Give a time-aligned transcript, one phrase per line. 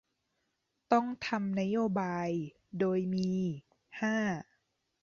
[0.91, 2.29] ต้องทำนโยบาย
[2.79, 3.29] โดยมี
[4.01, 4.15] ห้า